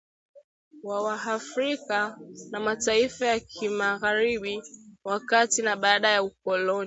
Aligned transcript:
wa 0.83 1.01
Waafrika 1.01 2.17
na 2.51 2.59
mataifa 2.59 3.25
ya 3.25 3.39
kimagharibi 3.39 4.63
wakati 5.03 5.61
na 5.61 5.75
baada 5.75 6.09
ya 6.09 6.23
ukoloni 6.23 6.79